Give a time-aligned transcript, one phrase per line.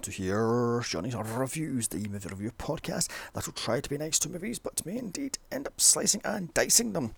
[0.00, 4.28] to here Johnny's Reviews, the movie review podcast that will try to be nice to
[4.28, 7.14] movies, but may indeed end up slicing and dicing them.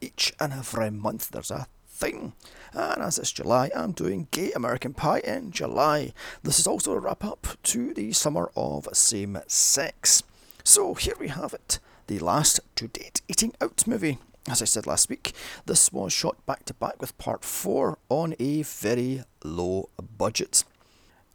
[0.00, 2.32] Each and every month there's a thing.
[2.72, 6.12] And as it's July, I'm doing Gay American Pie in July.
[6.42, 10.22] This is also a wrap up to the summer of same sex.
[10.64, 14.18] So here we have it the last to date eating out movie.
[14.48, 15.32] As I said last week,
[15.66, 20.64] this was shot back to back with part 4 on a very low budget.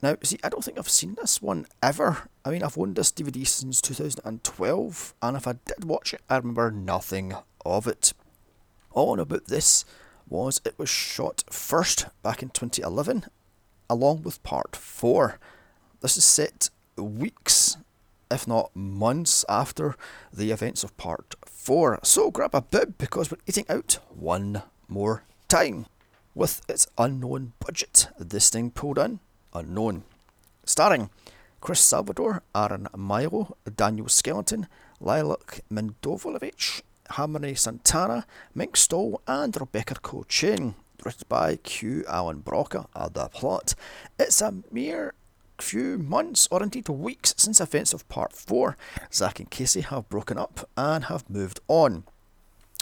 [0.03, 2.27] Now, see, I don't think I've seen this one ever.
[2.43, 6.35] I mean, I've owned this DVD since 2012, and if I did watch it, I
[6.35, 7.33] remember nothing
[7.65, 8.11] of it.
[8.91, 9.85] All about this
[10.27, 13.27] was it was shot first back in 2011,
[13.89, 15.39] along with part 4.
[16.01, 17.77] This is set weeks,
[18.29, 19.95] if not months, after
[20.33, 21.99] the events of part 4.
[22.03, 25.85] So grab a bib because we're eating out one more time.
[26.35, 29.21] With its unknown budget, this thing pulled in
[29.53, 30.03] unknown.
[30.65, 31.09] Starring
[31.61, 34.67] Chris Salvatore, Aaron Milo, Daniel Skelton,
[34.99, 40.75] Lilac Mendovolovich, Harmony Santana, Mink Stole, and Rebecca Kochan.
[41.03, 42.05] Written by Q.
[42.07, 42.87] Allen Brocka.
[42.95, 43.75] Uh, the plot.
[44.17, 45.13] It's a mere
[45.59, 48.75] few months or indeed weeks since events of part 4.
[49.13, 52.03] Zack and Casey have broken up and have moved on.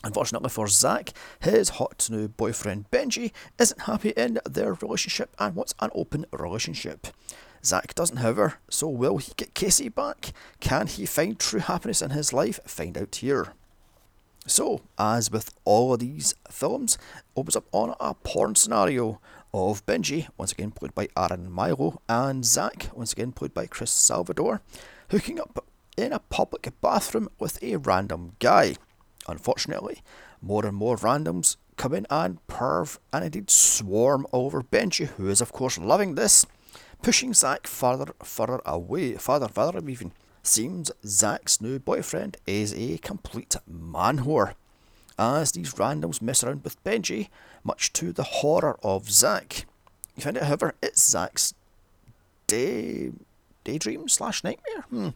[0.03, 5.75] Unfortunately for Zach, his hot new boyfriend Benji isn't happy in their relationship and wants
[5.80, 7.07] an open relationship.
[7.63, 10.33] Zach doesn't, however, so will he get Casey back?
[10.59, 12.59] Can he find true happiness in his life?
[12.66, 13.53] Find out here.
[14.47, 16.97] So, as with all of these films,
[17.35, 19.22] opens up on a porn scenario
[19.53, 23.91] of Benji, once again played by Aaron Milo, and Zach, once again played by Chris
[23.91, 24.61] Salvatore,
[25.11, 25.63] hooking up
[25.95, 28.75] in a public bathroom with a random guy.
[29.28, 30.02] Unfortunately,
[30.42, 35.42] more and more randoms come in and perv and indeed swarm over Benji, who is
[35.42, 36.46] of course loving this,
[37.02, 40.12] pushing Zack further further away, further further even.
[40.44, 44.56] Seems Zack's new boyfriend is a complete man whore.
[45.18, 47.30] As these randoms mess around with Benji,
[47.64, 49.66] much to the horror of Zack.
[50.16, 51.53] You find out, however, it's Zack's
[52.48, 53.12] day
[53.64, 54.82] daydream slash nightmare.
[54.90, 55.09] Hmm.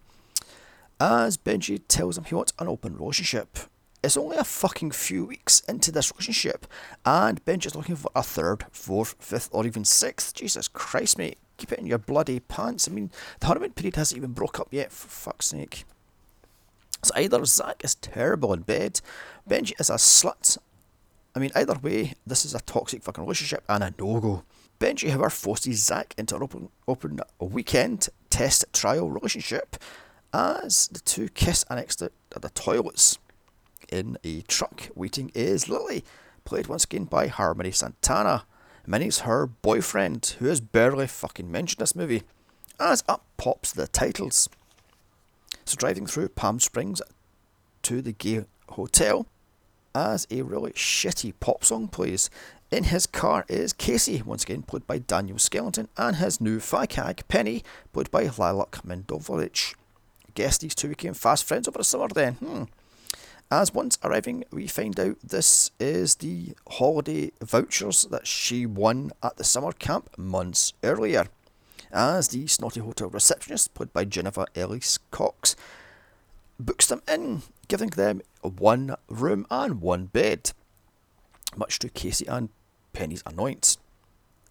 [1.00, 3.58] As Benji tells him he wants an open relationship,
[4.06, 6.68] it's only a fucking few weeks into this relationship,
[7.06, 10.36] and Benji's looking for a third, fourth, fifth, or even sixth.
[10.36, 11.40] Jesus Christ, mate.
[11.58, 12.88] Keep it in your bloody pants.
[12.88, 15.86] I mean, the honeymoon period hasn't even broke up yet, for fuck's sake.
[17.02, 19.02] So either Zack is terrible in bed,
[19.50, 20.58] Benji is a slut.
[21.36, 24.44] I mean, either way, this is a toxic fucking relationship and a no go.
[24.80, 29.78] Benji, however, forces Zack into an open, open weekend test trial relationship
[30.34, 33.18] as the two kiss annexed at the toilets
[33.96, 36.04] in a truck waiting is Lily,
[36.44, 38.46] played once again by Harmony Santana.
[38.86, 42.24] Minnie's her boyfriend, who is barely fucking mentioned this movie,
[42.80, 44.50] as up pops the titles.
[45.64, 47.02] So driving through Palm Springs
[47.84, 49.28] to the gay hotel,
[49.96, 52.30] as a really shitty pop song plays.
[52.70, 57.22] In his car is Casey, once again played by Daniel Skelton, and his new fakag,
[57.30, 57.64] Penny,
[57.94, 59.74] played by Lilac Mendovolich.
[60.34, 62.34] Guess these two became fast friends over the summer then.
[62.34, 62.64] Hmm.
[63.52, 69.38] As once arriving, we find out this is the holiday vouchers that she won at
[69.38, 71.28] the summer camp months earlier.
[71.92, 75.56] As the snotty hotel receptionist, played by Jennifer Elise Cox,
[76.60, 80.52] books them in, giving them one room and one bed,
[81.56, 82.50] much to Casey and
[82.94, 83.78] Penny's annoyance.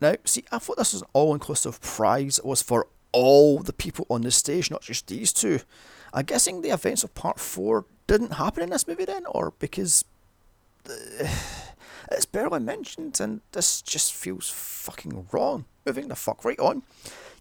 [0.01, 3.73] Now, see, I thought this was an all inclusive prize it was for all the
[3.73, 5.61] people on the stage, not just these two.
[6.15, 10.05] I'm guessing the events of part four didn't happen in this movie then, or because
[10.89, 11.29] uh,
[12.13, 15.65] it's barely mentioned and this just feels fucking wrong.
[15.85, 16.85] Moving the fuck right on.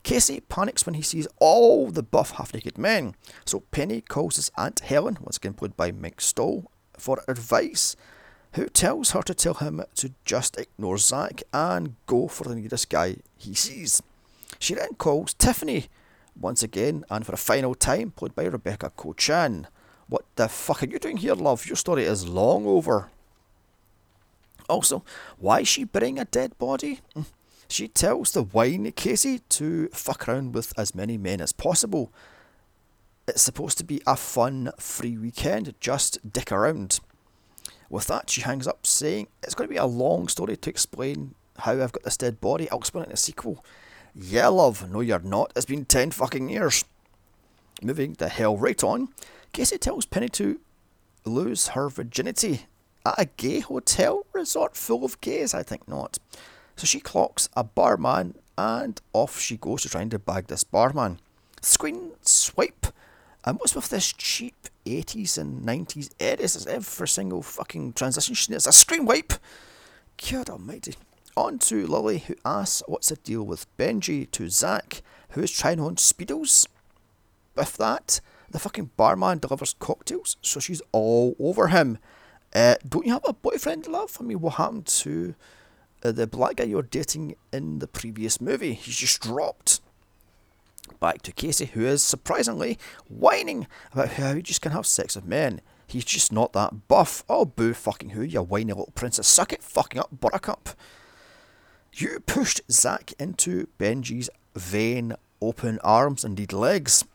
[0.02, 3.16] Casey panics when he sees all the buff half naked men,
[3.46, 7.96] so Penny calls his Aunt Helen, once again played by Mink Stole, for advice,
[8.54, 12.90] who tells her to tell him to just ignore Zack and go for the nearest
[12.90, 14.02] guy he sees.
[14.60, 15.88] She then calls Tiffany,
[16.40, 19.66] once again, and for a final time, played by Rebecca Kochan.
[20.08, 21.66] What the fuck are you doing here, love?
[21.66, 23.10] Your story is long over.
[24.70, 25.04] Also,
[25.38, 27.00] why she burying a dead body?
[27.14, 27.24] Hmm.
[27.68, 32.12] She tells the wine Casey to fuck around with as many men as possible.
[33.28, 37.00] It's supposed to be a fun, free weekend, just dick around.
[37.90, 41.36] With that, she hangs up, saying, It's going to be a long story to explain
[41.60, 42.70] how I've got this dead body.
[42.70, 43.64] I'll explain it in a sequel.
[44.16, 45.52] Yeah, love, no, you're not.
[45.56, 46.86] It's been 10 fucking years.
[47.82, 49.10] Moving the hell right on,
[49.54, 50.60] Casey tells Penny to
[51.26, 52.68] lose her virginity
[53.06, 55.54] at a gay hotel resort full of gays.
[55.54, 56.20] I think not.
[56.76, 61.20] So she clocks a barman and off she goes to trying to bag this barman.
[61.62, 62.88] Screen swipe.
[63.46, 64.56] And what's with this cheap
[64.86, 66.56] 80s and 90s edits?
[66.56, 69.34] It's every single fucking transition needs a screen wipe.
[70.30, 70.96] God almighty.
[71.36, 75.80] On to Lily, who asks what's the deal with Benji to Zach, who is trying
[75.80, 76.68] on Speedos.
[77.56, 78.22] With that,
[78.52, 81.98] the fucking barman delivers cocktails, so she's all over him.
[82.54, 84.18] Uh, don't you have a boyfriend, love?
[84.20, 85.34] I mean, what happened to
[86.04, 88.74] uh, the black guy you were dating in the previous movie?
[88.74, 89.82] He's just dropped.
[91.00, 92.78] Back to Casey, who is surprisingly
[93.08, 95.62] whining about how he just can have sex with men.
[95.88, 97.24] He's just not that buff.
[97.28, 99.28] Oh, boo fucking who, you whiny little princess.
[99.28, 100.70] Suck it fucking up, buttercup.
[101.96, 107.06] You pushed Zach into Benji's vain, open arms, indeed legs.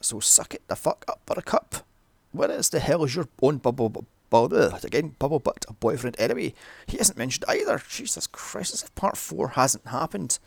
[0.00, 1.84] So suck it the fuck up, buttercup.
[2.32, 6.54] Where is the hell is your own bubble bubble again bubble butt boyfriend anyway?
[6.86, 7.82] He hasn't mentioned either.
[7.88, 10.38] Jesus Christ, as if part four hasn't happened.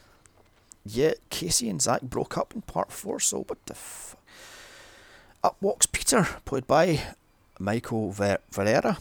[0.84, 4.20] Yet Casey and Zach broke up in part four, so what the fuck?
[5.44, 7.02] Up walks Peter, played by
[7.60, 8.98] Michael Ver- Varrera.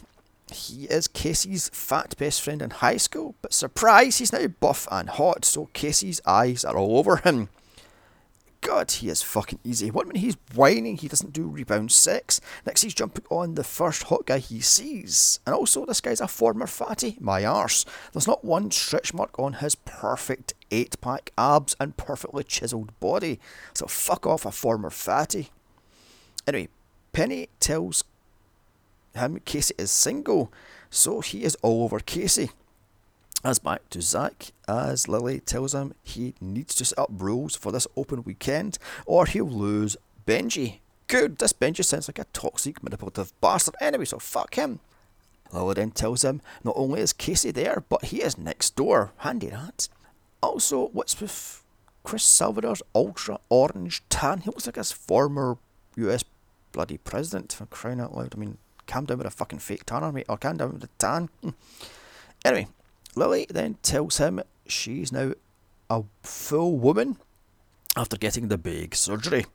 [0.54, 5.10] He is Casey's fat best friend in high school, but surprise, he's now buff and
[5.10, 7.48] hot, so Casey's eyes are all over him.
[8.64, 9.90] God, he is fucking easy.
[9.90, 12.40] One minute he's whining, he doesn't do rebound sex.
[12.64, 15.38] Next he's jumping on the first hot guy he sees.
[15.44, 17.84] And also, this guy's a former fatty, my arse.
[18.12, 23.38] There's not one stretch mark on his perfect eight pack abs and perfectly chiselled body.
[23.74, 25.50] So fuck off, a former fatty.
[26.46, 26.68] Anyway,
[27.12, 28.02] Penny tells
[29.14, 30.52] him Casey is single,
[30.90, 32.50] so he is all over Casey.
[33.42, 37.70] As back to Zach, as Lily tells him he needs to set up rules for
[37.72, 39.96] this open weekend or he'll lose
[40.26, 40.78] Benji.
[41.08, 44.80] Good, this Benji sounds like a toxic, manipulative bastard anyway, so fuck him.
[45.52, 49.12] Lily then tells him not only is Casey there, but he is next door.
[49.18, 49.88] Handy that.
[50.42, 51.62] Also, what's with
[52.02, 54.40] Chris Salvatore's ultra orange tan?
[54.40, 55.58] He looks like his former
[55.96, 56.24] US
[56.72, 58.34] bloody president, for crying out loud.
[58.34, 60.88] I mean, calm down with a fucking fake tanner, mate, or calm down with a
[60.98, 61.28] tan.
[61.42, 61.50] Hmm.
[62.44, 62.68] anyway,
[63.14, 65.32] Lily then tells him she's now
[65.90, 67.18] a full woman
[67.96, 69.46] after getting the big surgery.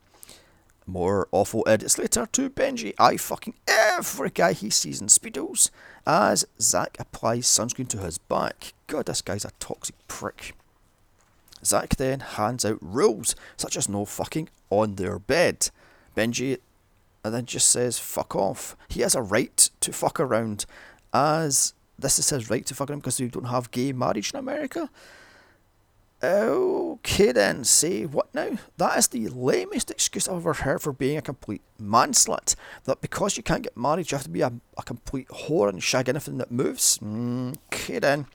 [0.85, 2.93] More awful edits later to Benji.
[2.97, 5.69] I fucking every guy he sees in Speedos
[6.07, 8.73] as Zach applies sunscreen to his back.
[8.87, 10.55] God, this guy's a toxic prick.
[11.63, 15.69] Zach then hands out rules, such as no fucking on their bed.
[16.15, 16.57] Benji
[17.23, 18.75] and then just says fuck off.
[18.89, 20.65] He has a right to fuck around
[21.13, 24.39] as this is his right to fuck around because we don't have gay marriage in
[24.39, 24.89] America.
[26.21, 28.57] Okay then, say what now?
[28.75, 32.55] That is the lamest excuse I've ever heard for being a complete manslut.
[32.83, 35.81] That because you can't get married, you have to be a, a complete whore and
[35.81, 36.99] shag anything that moves.
[37.01, 38.25] Okay then.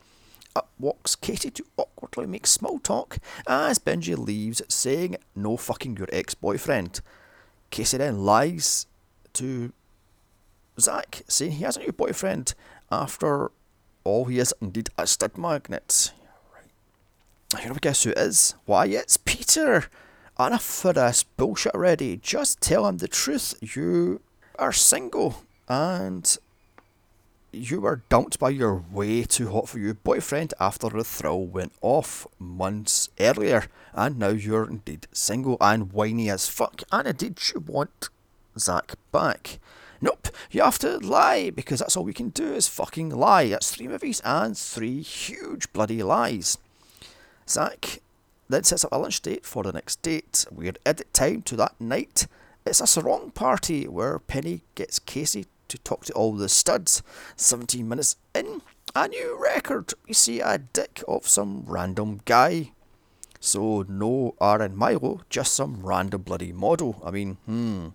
[0.55, 6.07] Up walks Katie to awkwardly make small talk as Benji leaves, saying, No fucking your
[6.13, 7.01] ex boyfriend.
[7.69, 8.87] Casey then lies
[9.33, 9.73] to
[10.79, 12.53] Zach, saying he has a new boyfriend
[12.91, 13.51] after
[14.03, 16.11] all he is indeed a stud magnet.
[16.53, 17.61] Right.
[17.61, 18.55] Here we guess who it is.
[18.65, 19.85] Why, it's Peter!
[20.37, 22.17] Enough for this bullshit already.
[22.17, 23.55] Just tell him the truth.
[23.61, 24.21] You
[24.59, 26.37] are single and
[27.55, 31.73] you were dumped by your way too hot for you boyfriend after the thrill went
[31.81, 37.61] off months earlier, and now you're indeed single and whiny as fuck, and indeed you
[37.61, 38.09] want
[38.57, 39.59] Zach back.
[40.01, 43.47] Nope, you have to lie because that's all we can do is fucking lie.
[43.49, 46.57] That's three movies and three huge bloody lies.
[47.47, 48.01] Zach
[48.49, 50.45] then sets up a lunch date for the next date.
[50.51, 52.27] We're edit time to that night.
[52.65, 57.03] It's a sarong party where Penny gets Casey to talk to all the studs.
[57.35, 58.61] 17 minutes in,
[58.95, 59.93] a new record.
[60.07, 62.71] We see a dick of some random guy.
[63.39, 67.01] So no Aaron Milo, just some random bloody model.
[67.05, 67.87] I mean, hmm.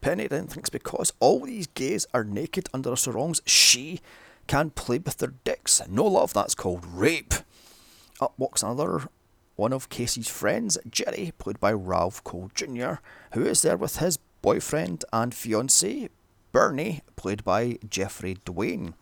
[0.00, 4.00] Penny then thinks because all these gays are naked under their sarongs, she
[4.46, 5.82] can play with their dicks.
[5.88, 7.34] No love, that's called rape.
[8.20, 9.08] Up walks another
[9.58, 12.94] one of Casey's friends, Jerry, played by Ralph Cole Jr.,
[13.32, 16.08] who is there with his boyfriend and fiance,
[16.58, 18.94] Bernie, played by Jeffrey Dwayne.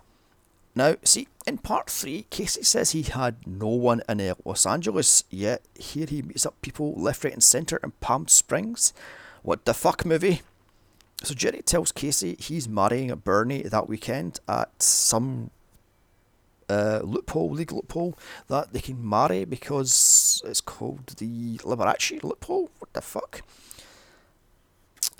[0.74, 5.24] Now, see, in part 3, Casey says he had no one in uh, Los Angeles,
[5.30, 8.92] yet here he meets up people left, right, and centre in Palm Springs.
[9.42, 10.42] What the fuck, movie?
[11.22, 15.50] So Jerry tells Casey he's marrying a Bernie that weekend at some
[16.68, 22.70] uh, loophole, legal loophole, that they can marry because it's called the Liberace loophole.
[22.80, 23.40] What the fuck?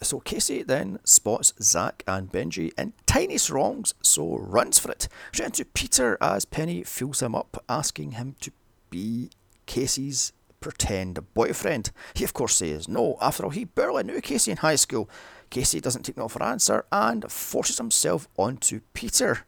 [0.03, 5.09] So Casey then spots Zach and Benji in tiny wrongs, so runs for it.
[5.33, 8.53] Straight into Peter as Penny fills him up, asking him to
[8.91, 9.31] be
[9.67, 11.93] Casey's pretend boyfriend.
[12.15, 13.17] He, of course, says no.
[13.21, 15.09] After all, he barely knew Casey in high school.
[15.51, 19.45] Casey doesn't take no for answer and forces himself onto Peter.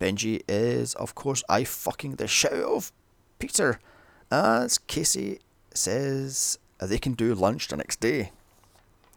[0.00, 2.92] Benji is, of course, I fucking the shit out of
[3.38, 3.80] Peter,
[4.30, 5.40] as Casey
[5.74, 8.32] says they can do lunch the next day.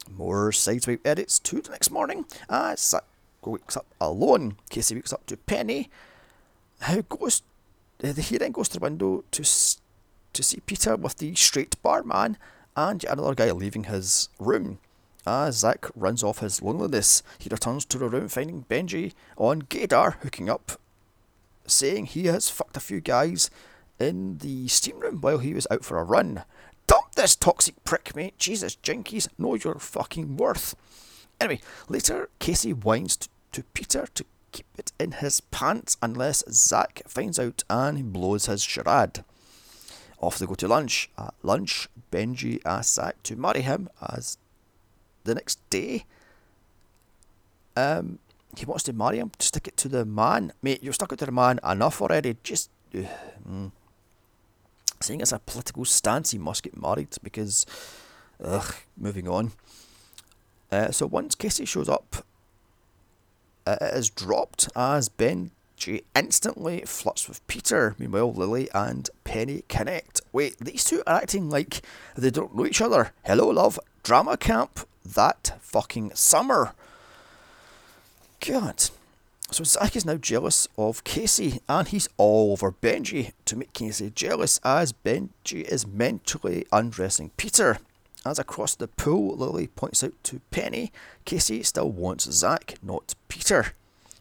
[0.09, 3.03] More sideswipe edits to the next morning ah, as Zack
[3.45, 4.57] wakes up alone.
[4.69, 5.89] Casey wakes up to Penny,
[6.83, 7.43] who goes.
[8.03, 9.43] Eh, he then goes to the window to
[10.33, 12.37] to see Peter with the straight barman
[12.75, 14.79] and another guy leaving his room.
[15.25, 20.15] As Zack runs off his loneliness, he returns to the room finding Benji on Gaydar
[20.21, 20.73] hooking up,
[21.67, 23.51] saying he has fucked a few guys
[23.99, 26.43] in the steam room while he was out for a run.
[27.21, 28.39] This toxic prick, mate.
[28.39, 30.73] Jesus, Jinkies, know your fucking worth.
[31.39, 37.03] Anyway, later, Casey whines to, to Peter to keep it in his pants unless Zack
[37.05, 39.23] finds out and blows his charade.
[40.19, 41.11] Off they go to lunch.
[41.15, 44.39] At lunch, Benji asks Zack to marry him as
[45.23, 46.05] the next day.
[47.77, 48.17] Um,
[48.57, 50.53] he wants to marry him to stick it to the man.
[50.63, 52.37] Mate, you're stuck it to the man enough already.
[52.41, 52.71] Just.
[52.95, 53.01] Uh,
[53.47, 53.71] mm.
[55.01, 57.65] Saying it's a political stance, he must get married because.
[58.43, 59.51] Ugh, moving on.
[60.71, 62.25] Uh, so once Casey shows up,
[63.67, 67.95] uh, it is dropped as Benji instantly flirts with Peter.
[67.99, 70.21] Meanwhile, Lily and Penny connect.
[70.31, 71.81] Wait, these two are acting like
[72.15, 73.11] they don't know each other.
[73.23, 73.79] Hello, love.
[74.03, 76.73] Drama camp that fucking summer.
[78.39, 78.89] God.
[79.53, 84.09] So Zack is now jealous of Casey and he's all over Benji to make Casey
[84.09, 87.77] jealous as Benji is mentally undressing Peter.
[88.25, 90.93] As across the pool, Lily points out to Penny,
[91.25, 93.73] Casey still wants Zack, not Peter.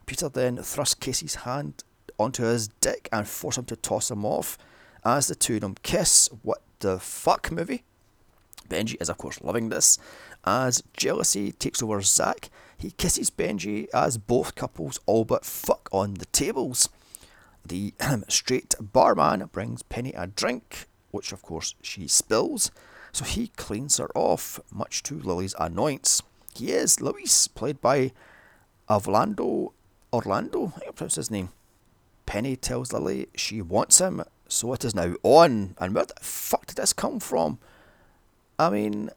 [0.05, 1.85] Peter then thrusts Casey's hand
[2.19, 4.59] onto his dick and forces him to toss him off
[5.05, 6.29] as the two of them kiss.
[6.43, 7.85] What the fuck movie?
[8.69, 9.97] Benji is, of course, loving this
[10.45, 16.15] as jealousy takes over Zack he kisses Benji as both couples all but fuck on
[16.15, 16.89] the tables.
[17.65, 22.71] The um, straight barman brings Penny a drink, which of course she spills,
[23.13, 26.23] so he cleans her off, much to Lily's annoyance.
[26.55, 28.13] He is Luis, played by
[28.89, 29.73] Avlando
[30.13, 31.51] Orlando, I pronounce his name.
[32.27, 35.75] Penny tells Lily she wants him, so it is now on.
[35.79, 37.59] And where the fuck did this come from?
[38.59, 39.11] I mean,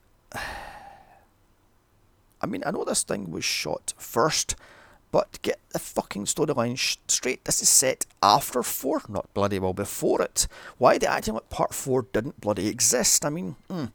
[2.44, 4.54] I mean, I know this thing was shot first,
[5.10, 7.42] but get the fucking storyline sh- straight.
[7.46, 10.46] This is set after 4, not bloody well before it.
[10.76, 13.24] Why the acting like part 4 didn't bloody exist?
[13.24, 13.92] I mean, mm.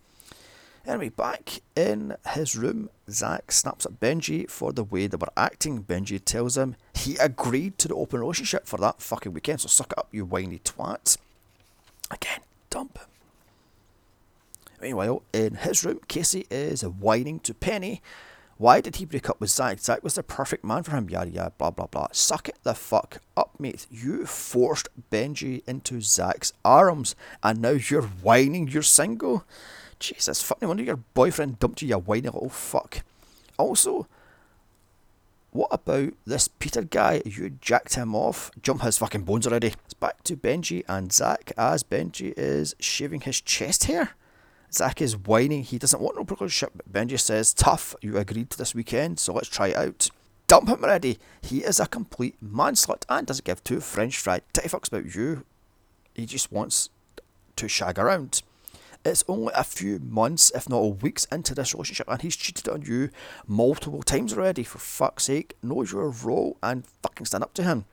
[0.83, 5.83] Anyway, back in his room, Zack snaps at Benji for the way they were acting.
[5.83, 9.91] Benji tells him he agreed to the open relationship for that fucking weekend, so suck
[9.91, 11.17] it up, you whiny twat.
[12.09, 12.39] Again,
[12.71, 13.05] dump him.
[14.81, 18.01] Meanwhile, in his room, Casey is whining to Penny
[18.59, 19.79] why did he break up with Zack?
[19.79, 22.09] Zack was the perfect man for him, yada yada, blah blah blah.
[22.11, 23.87] Suck it the fuck up, mate.
[23.89, 29.45] You forced Benji into Zack's arms, and now you're whining you're single.
[29.97, 33.01] Jesus, fuck no wonder your boyfriend dumped you, you whiny little fuck.
[33.57, 34.07] Also,
[35.51, 37.21] what about this Peter guy?
[37.25, 38.51] You jacked him off.
[38.61, 39.67] Jump his fucking bones already.
[39.85, 44.15] It's back to Benji and Zack as Benji is shaving his chest hair.
[44.71, 45.63] Zack is whining.
[45.63, 46.81] He doesn't want no relationship.
[46.89, 50.09] Benji says, Tough, you agreed to this weekend, so let's try it out.
[50.47, 51.19] Dump him already.
[51.41, 55.45] He is a complete manslut and doesn't give two French fried titty fucks about you.
[56.13, 56.89] He just wants
[57.55, 58.41] to shag around.
[59.05, 62.81] It's only a few months, if not weeks, into this relationship, and he's cheated on
[62.81, 63.09] you
[63.47, 64.63] multiple times already.
[64.63, 67.85] For fuck's sake, know your role and fucking stand up to him.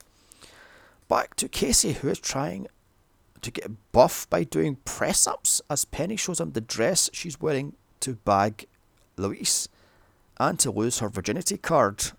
[1.07, 2.67] Back to Casey, who is trying
[3.41, 7.73] to get buff by doing press ups as Penny shows him the dress she's wearing
[7.99, 8.65] to bag
[9.15, 9.67] Luis
[10.39, 12.11] and to lose her virginity card.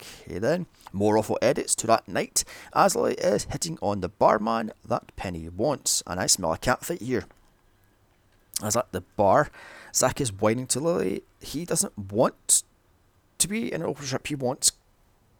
[0.00, 4.72] Okay then, more awful edits to that night as Lily is hitting on the barman
[4.86, 7.24] that Penny wants, and I smell a catfight here.
[8.62, 9.50] As at the bar,
[9.94, 11.22] Zack is whining to Lily.
[11.40, 12.62] He doesn't want
[13.38, 14.72] to be in a relationship, he wants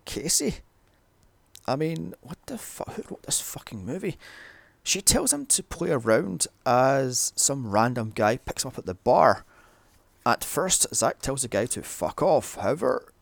[0.04, 0.56] Casey.
[1.66, 2.92] I mean, what the fuck?
[2.94, 4.18] Who wrote this fucking movie?
[4.82, 8.94] She tells him to play around as some random guy picks him up at the
[8.94, 9.44] bar.
[10.24, 12.56] At first, Zack tells the guy to fuck off.
[12.56, 13.12] However,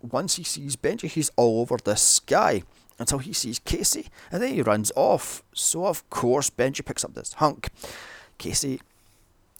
[0.00, 2.62] once he sees Benji, he's all over this guy
[2.98, 5.42] until he sees Casey, and then he runs off.
[5.52, 7.70] So, of course, Benji picks up this hunk.
[8.38, 8.80] Casey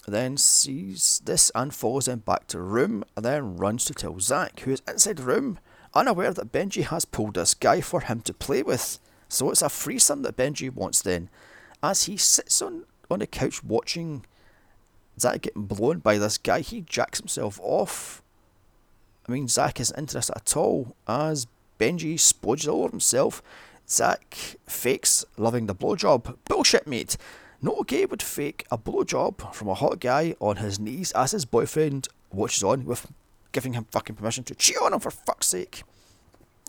[0.06, 4.18] then sees this and follows him back to the room, and then runs to tell
[4.20, 5.58] Zack, who is inside the room,
[5.94, 8.98] unaware that Benji has pulled this guy for him to play with.
[9.32, 11.28] So it's a threesome that Benji wants then.
[11.82, 14.24] As he sits on on the couch watching
[15.18, 16.60] Zach getting blown by this guy.
[16.60, 18.22] He jacks himself off.
[19.28, 21.46] I mean, Zach isn't interested at all as
[21.78, 23.42] Benji splodges all over himself.
[23.88, 26.36] Zach fakes loving the blowjob.
[26.46, 27.16] Bullshit, mate.
[27.60, 31.44] No gay would fake a blowjob from a hot guy on his knees as his
[31.44, 33.06] boyfriend watches on with
[33.52, 35.84] giving him fucking permission to cheat on him for fuck's sake.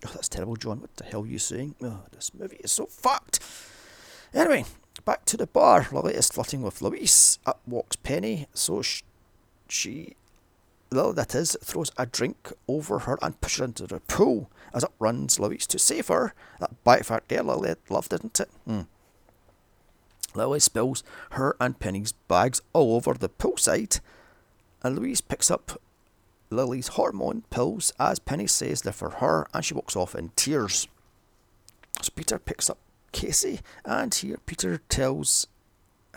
[0.06, 0.82] Oh, that's terrible, John.
[0.82, 1.76] What the hell are you saying?
[1.82, 3.40] Oh, this movie is so fucked.
[4.34, 4.66] Anyway,
[5.06, 5.88] back to the bar.
[5.92, 7.40] Lily is flirting with Louise.
[7.46, 9.04] Up walks Penny, so sh-
[9.70, 10.16] she,
[10.92, 14.50] Lily that is, throws a drink over her and pushes her into the pool.
[14.74, 16.34] As up runs Louise to save her.
[16.60, 18.50] That bite fart there Lily loved, didn't it?
[18.66, 18.82] Hmm.
[20.36, 24.00] Lily spills her and Penny's bags all over the poolside,
[24.82, 25.80] and Louise picks up
[26.56, 30.88] Lily's hormone pills as Penny says they're for her, and she walks off in tears.
[32.02, 32.80] So Peter picks up
[33.12, 35.48] Casey, and here Peter tells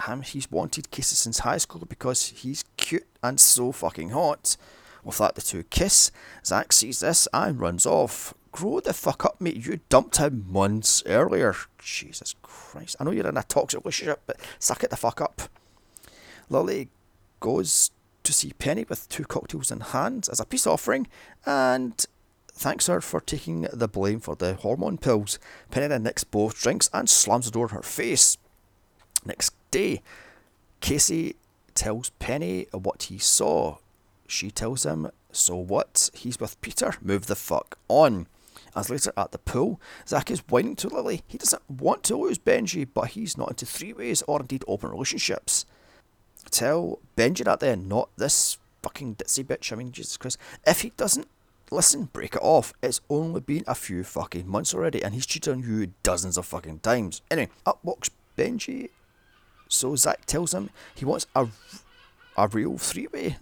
[0.07, 4.57] him he's wanted Casey since high school because he's cute and so fucking hot.
[5.05, 6.11] With that, the two kiss.
[6.45, 8.35] Zach sees this and runs off.
[8.51, 9.65] Grow the fuck up, mate.
[9.65, 11.55] You dumped him months earlier.
[11.79, 12.97] Jesus Christ.
[12.99, 15.43] I know you're in a toxic relationship, but suck it the fuck up.
[16.51, 16.89] Lily
[17.39, 17.91] goes
[18.27, 21.07] to see Penny with two cocktails in hand as a peace offering
[21.47, 22.05] and
[22.53, 25.39] thanks her for taking the blame for the hormone pills.
[25.71, 28.37] Penny then nicks both drinks and slams the door in her face.
[29.25, 30.03] Next day,
[30.81, 31.37] Casey
[31.75, 33.79] tells Penny what he saw.
[34.27, 36.11] She tells him, So what?
[36.13, 36.95] He's with Peter.
[37.01, 38.27] Move the fuck on.
[38.75, 41.23] As later at the pool, Zach is whining to Lily.
[41.29, 44.91] He doesn't want to lose Benji, but he's not into three ways or indeed open
[44.91, 45.65] relationships
[46.51, 49.73] tell Benji that then, not this fucking ditzy bitch.
[49.73, 50.39] I mean, Jesus Christ.
[50.67, 51.29] If he doesn't
[51.71, 52.73] listen, break it off.
[52.83, 56.47] It's only been a few fucking months already, and he's cheated on you dozens of
[56.47, 57.23] fucking times.
[57.31, 58.91] Anyway, up walks Benji.
[59.69, 61.49] So Zach tells him he wants a,
[62.37, 63.39] a real three way.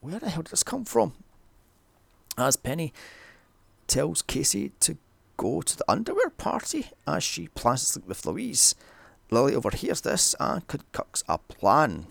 [0.00, 1.14] Where the hell did this come from?
[2.36, 2.92] As Penny
[3.86, 4.98] tells Casey to
[5.36, 8.74] go to the underwear party as she plans to sleep with Louise.
[9.30, 12.06] Lily overhears this and concocts a plan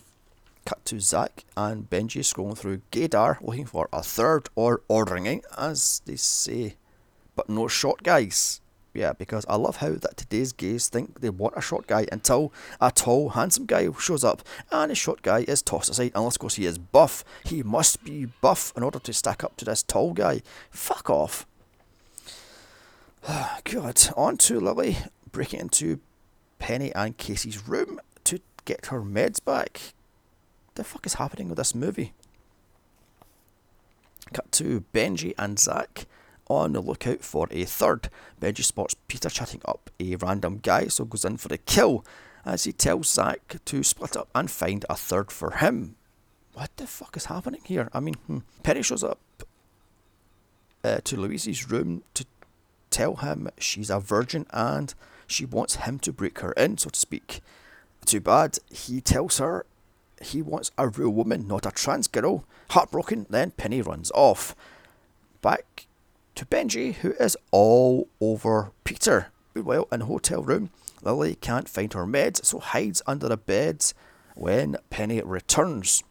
[0.66, 5.46] cut to Zach and Benji scrolling through Gaydar looking for a third or ordering it,
[5.58, 6.76] as they say.
[7.36, 8.62] But no short guys.
[8.94, 12.54] Yeah, because I love how that today's gays think they want a short guy until
[12.80, 16.40] a tall, handsome guy shows up and a short guy is tossed aside unless, of
[16.40, 17.24] course, he is buff.
[17.44, 20.44] He must be buff in order to stack up to this tall guy.
[20.70, 21.48] Fuck off.
[23.64, 24.98] God, on to Lily
[25.32, 26.00] breaking into
[26.60, 29.94] Penny and Casey's room to get her meds back
[30.76, 32.14] the fuck is happening with this movie?
[34.34, 36.06] Cut to Benji and Zach
[36.48, 38.10] on the lookout for a third.
[38.42, 42.06] Benji spots Peter chatting up a random guy, so goes in for the kill
[42.46, 45.96] as he tells Zach to split up and find a third for him.
[46.54, 47.90] What the fuck is happening here?
[47.94, 48.40] I mean, hmm.
[48.82, 49.20] Shows up
[50.84, 52.26] uh, to Louise's room to
[52.90, 54.94] tell him she's a virgin and
[55.26, 57.42] she wants him to break her in, so to speak.
[58.06, 58.60] Too bad.
[58.70, 59.66] He tells her
[60.22, 62.46] he wants a real woman, not a trans girl.
[62.72, 64.56] Heartbroken, then Penny runs off.
[65.42, 65.88] Back
[66.36, 69.28] to Benji, who is all over Peter.
[69.54, 70.70] Meanwhile, in the hotel room,
[71.02, 73.84] Lily can't find her meds, so hides under the bed
[74.36, 76.04] when Penny returns.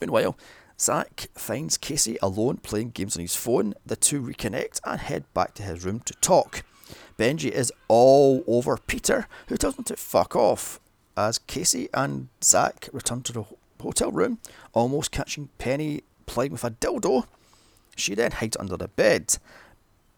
[0.00, 0.36] Meanwhile,
[0.78, 3.74] Zach finds Casey alone playing games on his phone.
[3.86, 6.64] The two reconnect and head back to his room to talk.
[7.18, 10.80] Benji is all over Peter, who tells him to fuck off
[11.16, 13.44] as Casey and Zach return to the
[13.80, 14.38] hotel room,
[14.72, 17.24] almost catching Penny playing with a dildo.
[17.96, 19.36] She then hides under the bed.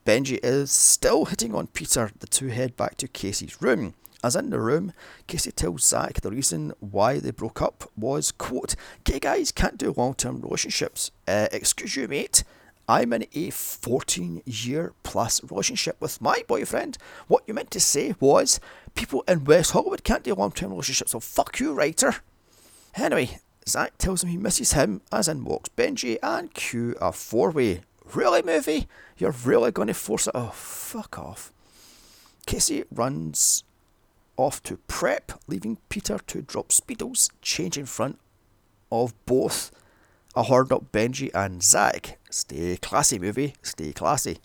[0.07, 2.11] Benji is still hitting on Peter.
[2.19, 3.95] The two head back to Casey's room.
[4.23, 4.93] As in the room,
[5.27, 9.93] Casey tells Zach the reason why they broke up was, quote, gay guys can't do
[9.97, 11.11] long term relationships.
[11.29, 12.43] Uh, excuse you, mate.
[12.89, 16.99] I'm in a 14 year plus relationship with my boyfriend.
[17.29, 18.61] What you meant to say was
[18.95, 22.17] people in West Hollywood can't do long term relationships, so fuck you, writer.
[22.97, 27.51] Anyway, Zach tells him he misses him, as in walks Benji and cue a four
[27.51, 27.81] way.
[28.13, 28.87] Really, movie?
[29.17, 30.33] You're really going to force it?
[30.35, 31.53] Oh, fuck off.
[32.47, 33.65] Casey runs
[34.37, 38.19] off to prep, leaving Peter to drop Speedos, change in front
[38.93, 39.71] of both
[40.37, 42.19] a horned up Benji and Zach.
[42.31, 43.55] Stay classy, movie.
[43.63, 44.39] Stay classy.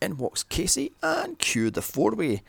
[0.00, 2.42] In walks Casey and cue the four way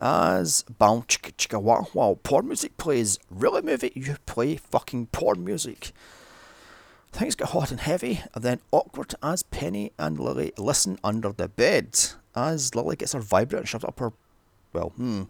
[0.00, 3.18] as Bow Chicka Chicka Wow Wow porn music plays.
[3.30, 3.92] Really, movie?
[3.94, 5.92] You play fucking porn music.
[7.10, 11.48] Things get hot and heavy, and then awkward as Penny and Lily listen under the
[11.48, 11.96] bed
[12.34, 14.12] as Lily gets her vibrator shoved up her.
[14.72, 15.24] Well, hmm.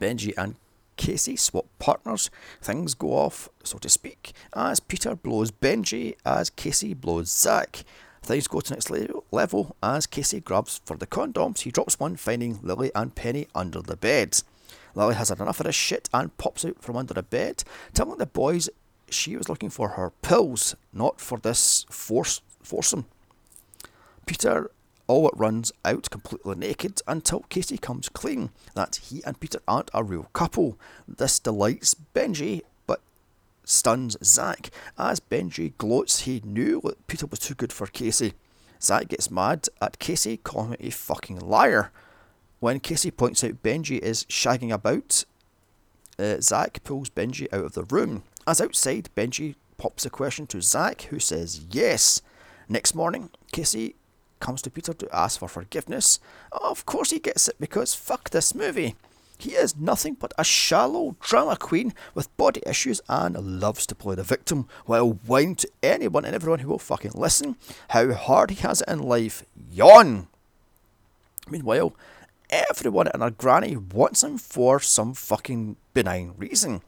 [0.00, 0.56] Benji and
[0.98, 2.28] Casey swap partners.
[2.60, 7.84] Things go off, so to speak, as Peter blows Benji, as Casey blows Zach.
[8.22, 8.90] Things go to next
[9.30, 11.60] level as Casey grabs for the condoms.
[11.60, 14.42] He drops one, finding Lily and Penny under the bed.
[14.94, 17.62] Lily has had enough of this shit and pops out from under the bed,
[17.94, 18.68] telling the boys
[19.08, 23.06] she was looking for her pills, not for this force foursome.
[24.26, 24.70] Peter
[25.08, 29.90] all it runs out completely naked until Casey comes clean that he and Peter aren't
[29.92, 30.78] a real couple.
[31.08, 33.00] This delights Benji, but
[33.64, 38.34] stuns Zach, as Benji gloats he knew that Peter was too good for Casey.
[38.80, 41.90] Zach gets mad at Casey, calling him a fucking liar.
[42.60, 45.24] When Casey points out Benji is shagging about,
[46.18, 48.24] uh, Zach pulls Benji out of the room.
[48.46, 52.20] As outside, Benji pops a question to Zach, who says yes.
[52.68, 53.94] Next morning, Casey
[54.40, 56.20] comes to Peter to ask for forgiveness.
[56.52, 58.96] Of course he gets it because fuck this movie.
[59.38, 64.16] He is nothing but a shallow drama queen with body issues and loves to play
[64.16, 67.56] the victim while whining to anyone and everyone who will fucking listen
[67.90, 69.44] how hard he has it in life.
[69.70, 70.26] Yawn!
[71.48, 71.94] Meanwhile,
[72.50, 76.82] everyone and their granny wants him for some fucking benign reason.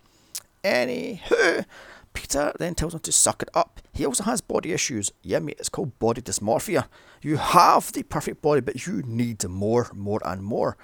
[0.64, 1.64] Anywho,
[2.12, 3.80] Peter then tells him to suck it up.
[3.92, 5.12] He also has body issues.
[5.22, 6.86] Yeah, mate, it's called body dysmorphia.
[7.22, 10.76] You have the perfect body, but you need more, more, and more.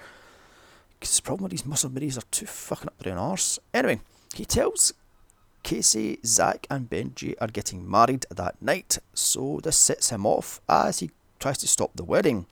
[0.99, 3.59] Because the problem with these muscle middies are too fucking up their own arse.
[3.73, 3.99] Anyway,
[4.33, 4.93] he tells
[5.63, 10.99] Casey, Zach, and Benji are getting married that night, so this sets him off as
[10.99, 12.45] he tries to stop the wedding.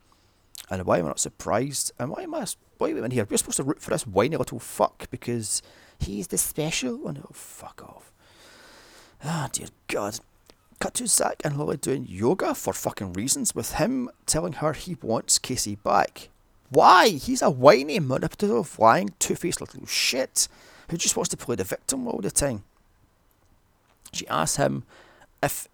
[0.70, 1.92] And why am I not surprised?
[1.98, 2.46] And why am I?
[2.78, 3.26] Why am I in here?
[3.28, 5.62] We're supposed to root for this whiny little fuck because
[5.98, 7.22] he's the special one.
[7.24, 8.12] Oh, fuck off.
[9.28, 10.20] Ah, dear God.
[10.78, 14.96] Cut to Zach and Lily doing yoga for fucking reasons, with him telling her he
[15.02, 16.28] wants Casey back.
[16.70, 17.08] Why?
[17.08, 20.48] He's a whiny, manipulative, lying, two faced little shit
[20.90, 22.62] who just wants to play the victim all the time.
[24.12, 24.84] She asks him
[25.42, 25.66] if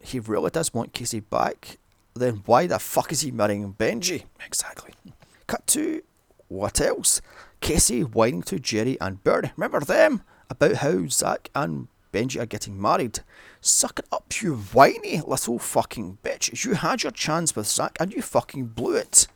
[0.00, 1.78] he really does want Casey back,
[2.14, 4.24] then why the fuck is he marrying Benji?
[4.44, 4.92] Exactly.
[5.46, 6.02] Cut to
[6.48, 7.22] what else?
[7.60, 9.52] Casey whining to Jerry and Bernie.
[9.56, 10.22] Remember them?
[10.50, 13.20] About how Zach and Benji are getting married.
[13.60, 16.64] Suck it up, you whiny little fucking bitch.
[16.64, 19.26] You had your chance with Zach and you fucking blew it.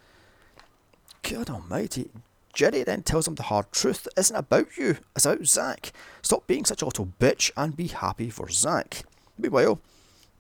[1.22, 2.10] God almighty.
[2.52, 4.04] Jerry then tells him the hard truth.
[4.04, 5.92] that isn't about you, it's about Zach.
[6.22, 9.02] Stop being such a little bitch and be happy for Zach.
[9.36, 9.80] Meanwhile,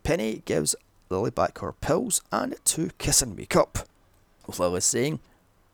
[0.02, 0.74] Penny gives
[1.10, 3.80] Lily back her pills and two kiss and make up.
[4.46, 5.20] With Lily saying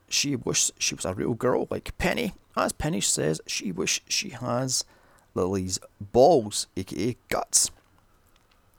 [0.09, 4.31] she wishes she was a real girl like Penny, as Penny says she wishes she
[4.31, 4.85] has
[5.35, 7.71] Lily's balls, aka guts.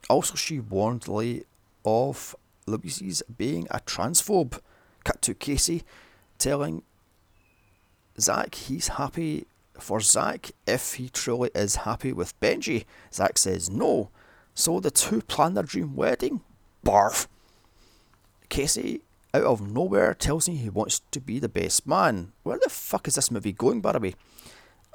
[0.09, 1.45] Also, she warned Lily
[1.85, 2.35] of
[2.65, 4.59] Louise's being a transphobe.
[5.03, 5.83] Cut to Casey
[6.37, 6.83] telling
[8.19, 9.45] Zach he's happy
[9.79, 12.85] for Zach if he truly is happy with Benji.
[13.11, 14.09] Zach says no.
[14.53, 16.41] So the two plan their dream wedding.
[16.85, 17.27] Barf.
[18.49, 19.01] Casey,
[19.33, 22.33] out of nowhere, tells me he wants to be the best man.
[22.43, 24.15] Where the fuck is this movie going, by the way?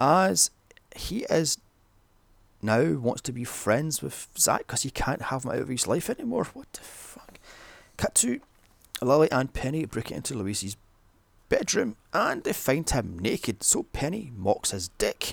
[0.01, 0.51] As
[0.99, 1.59] he is
[2.61, 5.87] now wants to be friends with Zach because he can't have him out of his
[5.87, 6.45] life anymore.
[6.53, 7.39] What the fuck?
[7.97, 8.41] Cut to
[9.01, 10.77] Lily and Penny break into Louise's
[11.49, 15.33] bedroom and they find him naked, so Penny mocks his dick.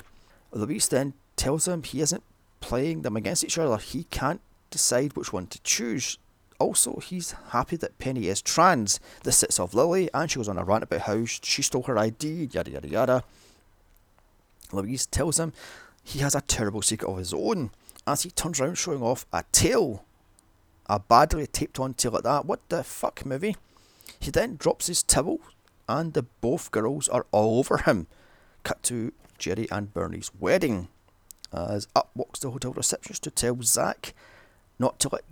[0.52, 2.24] Louise then tells him he isn't
[2.62, 6.18] playing them against each other, he can't decide which one to choose.
[6.58, 9.00] Also, he's happy that Penny is trans.
[9.24, 11.98] This sets off Lily, and she goes on a rant about how she stole her
[11.98, 13.24] ID, yada yada yada.
[14.74, 15.54] Louise tells him
[16.04, 17.72] he has a terrible secret of his own
[18.08, 20.06] as he turns around showing off a tail.
[20.88, 22.46] A badly taped on tail like that.
[22.46, 23.56] What the fuck, movie?
[24.20, 25.40] He then drops his towel
[25.90, 28.08] and the both girls are all over him.
[28.64, 30.88] Cut to Jerry and Bernie's wedding.
[31.52, 34.14] As up walks the hotel receptionist to tell Zach
[34.78, 35.24] not to let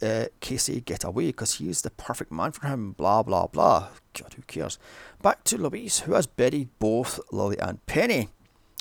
[0.00, 3.88] uh, Casey get away because he is the perfect man for him, blah blah blah.
[4.12, 4.78] God, who cares?
[5.22, 8.28] Back to Louise, who has buried both Lily and Penny.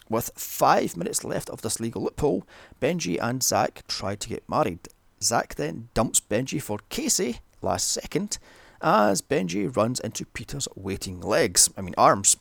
[0.10, 2.48] With five minutes left of this legal loophole,
[2.82, 4.88] Benji and Zach try to get married.
[5.22, 8.38] Zach then dumps Benji for Casey last second
[8.82, 12.38] as Benji runs into Peter's waiting legs, I mean arms.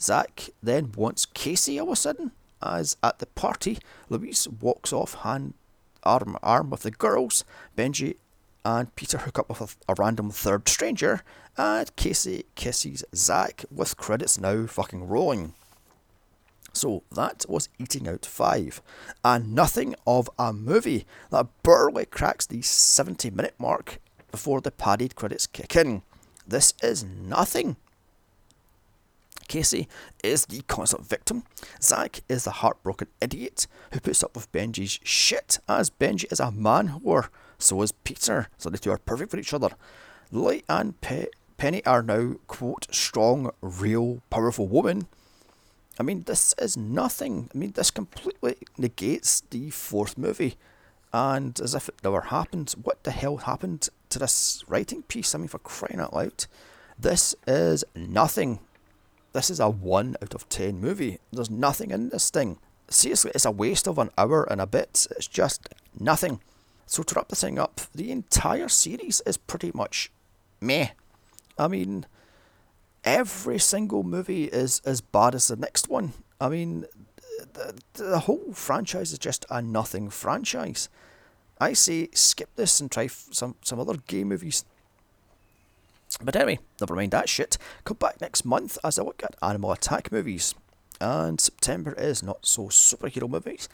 [0.00, 2.32] Zach then wants Casey all of a sudden,
[2.62, 3.78] as at the party,
[4.08, 5.54] Louise walks off hand
[6.02, 7.44] arm arm with the girls.
[7.76, 8.16] Benji
[8.64, 11.22] and Peter hook up with a, a random third stranger,
[11.56, 15.54] and Casey kisses Zach with credits now fucking rolling.
[16.76, 18.82] So that was Eating Out 5,
[19.24, 23.98] and nothing of a movie that barely cracks the 70 minute mark
[24.30, 26.02] before the padded credits kick in.
[26.46, 27.76] This is nothing.
[29.48, 29.88] Casey
[30.22, 31.44] is the constant victim.
[31.80, 36.50] Zach is the heartbroken idiot who puts up with Benji's shit, as Benji is a
[36.52, 37.28] man whore.
[37.58, 39.70] So is Peter, so the two are perfect for each other.
[40.30, 45.06] Lily and Pe- Penny are now, quote, strong, real, powerful women.
[45.98, 47.50] I mean, this is nothing.
[47.54, 50.56] I mean, this completely negates the fourth movie.
[51.12, 55.34] And as if it never happened, what the hell happened to this writing piece?
[55.34, 56.46] I mean, for crying out loud.
[56.98, 58.60] This is nothing.
[59.32, 61.18] This is a 1 out of 10 movie.
[61.32, 62.58] There's nothing in this thing.
[62.88, 65.06] Seriously, it's a waste of an hour and a bit.
[65.12, 66.40] It's just nothing.
[66.86, 70.10] So to wrap the thing up, the entire series is pretty much
[70.60, 70.88] meh.
[71.58, 72.06] I mean,
[73.06, 76.12] every single movie is as bad as the next one.
[76.40, 76.84] I mean,
[77.54, 80.88] the, the whole franchise is just a nothing franchise.
[81.58, 84.64] I say skip this and try some, some other gay movies.
[86.22, 87.56] But anyway, never mind that shit.
[87.84, 90.54] Come back next month as I look at animal attack movies.
[91.00, 93.68] And September is not so superhero movies.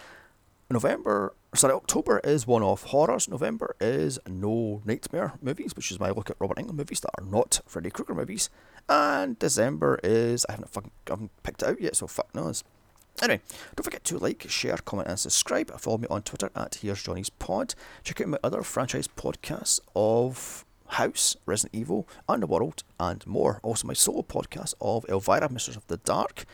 [0.73, 3.29] November, sorry, October is one off horrors.
[3.29, 7.25] November is no nightmare movies, which is my look at Robert Englund movies that are
[7.25, 8.51] not Freddy Krueger movies.
[8.89, 12.65] And December is, I haven't fucking I haven't picked it out yet, so fuck knows.
[13.21, 13.41] Anyway,
[13.77, 15.71] don't forget to like, share, comment, and subscribe.
[15.79, 17.75] Follow me on Twitter at Here's Johnny's Pod.
[18.03, 23.61] Check out my other franchise podcasts of House, Resident Evil, Underworld, and more.
[23.63, 26.45] Also, my solo podcast of Elvira, Mistress of the Dark,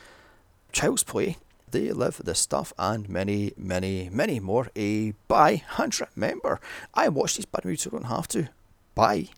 [0.73, 1.37] Child's Play,
[1.71, 4.69] They Live, This Stuff, and many, many, many more.
[4.77, 6.61] A bye, and remember,
[6.95, 8.49] I watch these bad movies so I don't have to.
[8.95, 9.29] Bye.